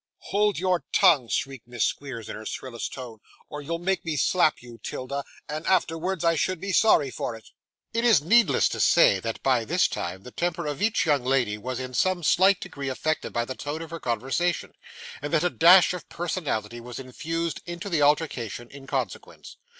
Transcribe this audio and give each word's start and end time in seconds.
'Hold 0.17 0.57
your 0.57 0.83
tongue,' 0.91 1.27
shrieked 1.27 1.67
Miss 1.67 1.85
Squeers, 1.85 2.27
in 2.27 2.35
her 2.35 2.43
shrillest 2.47 2.91
tone; 2.91 3.19
'or 3.49 3.61
you'll 3.61 3.77
make 3.77 4.03
me 4.03 4.17
slap 4.17 4.59
you, 4.59 4.79
'Tilda, 4.79 5.23
and 5.47 5.63
afterwards 5.67 6.23
I 6.25 6.33
should 6.35 6.59
be 6.59 6.71
sorry 6.73 7.11
for 7.11 7.35
it!' 7.35 7.51
It 7.93 8.03
is 8.03 8.19
needless 8.19 8.67
to 8.69 8.79
say, 8.79 9.19
that, 9.19 9.43
by 9.43 9.63
this 9.63 9.87
time, 9.87 10.23
the 10.23 10.31
temper 10.31 10.65
of 10.65 10.81
each 10.81 11.05
young 11.05 11.23
lady 11.23 11.55
was 11.55 11.79
in 11.79 11.93
some 11.93 12.23
slight 12.23 12.59
degree 12.59 12.89
affected 12.89 13.31
by 13.31 13.45
the 13.45 13.53
tone 13.53 13.83
of 13.83 13.91
her 13.91 13.99
conversation, 13.99 14.73
and 15.21 15.31
that 15.33 15.43
a 15.43 15.51
dash 15.51 15.93
of 15.93 16.09
personality 16.09 16.81
was 16.81 16.97
infused 16.97 17.61
into 17.67 17.87
the 17.87 18.01
altercation, 18.01 18.71
in 18.71 18.87
consequence. 18.87 19.57